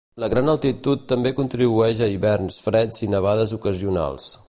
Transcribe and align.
La 0.21 0.27
gran 0.33 0.47
altitud 0.53 1.03
també 1.11 1.33
contribueix 1.41 2.03
a 2.05 2.09
hiverns 2.15 2.61
freds 2.67 3.05
i 3.09 3.15
nevades 3.17 3.59
ocasionals. 3.63 4.37